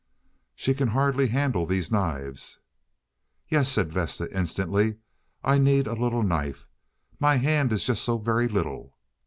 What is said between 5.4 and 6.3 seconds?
"I need a little